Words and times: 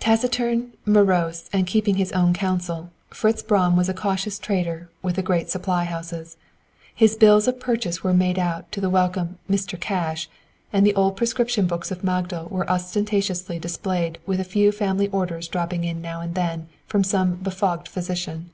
Taciturn, 0.00 0.72
morose 0.86 1.50
and 1.52 1.66
keeping 1.66 1.96
his 1.96 2.10
own 2.12 2.32
counsel, 2.32 2.88
Fritz 3.10 3.42
Braun 3.42 3.76
was 3.76 3.86
a 3.86 3.92
cautious 3.92 4.38
trader 4.38 4.88
with 5.02 5.16
the 5.16 5.22
great 5.22 5.50
supply 5.50 5.84
houses. 5.84 6.38
His 6.94 7.16
bills 7.16 7.46
of 7.46 7.60
purchase 7.60 8.02
were 8.02 8.14
made 8.14 8.38
out 8.38 8.72
to 8.72 8.80
the 8.80 8.88
welcome 8.88 9.38
"Mr. 9.46 9.78
Cash," 9.78 10.30
and 10.72 10.86
the 10.86 10.94
old 10.94 11.18
prescription 11.18 11.66
books 11.66 11.90
of 11.90 12.02
Magdal 12.02 12.48
were 12.48 12.66
ostentatiously 12.70 13.58
displayed 13.58 14.16
with 14.24 14.40
a 14.40 14.42
few 14.42 14.72
family 14.72 15.08
orders 15.08 15.48
dropping 15.48 15.84
in 15.84 16.00
now 16.00 16.22
and 16.22 16.34
then 16.34 16.68
from 16.86 17.04
some 17.04 17.34
befogged 17.34 17.88
physician. 17.88 18.48